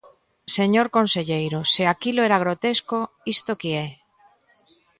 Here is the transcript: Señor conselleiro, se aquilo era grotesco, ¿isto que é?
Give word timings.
Señor 0.57 0.87
conselleiro, 0.97 1.59
se 1.73 1.83
aquilo 1.93 2.21
era 2.27 2.41
grotesco, 2.43 2.97
¿isto 3.35 3.51
que 3.61 3.71
é? 3.85 3.87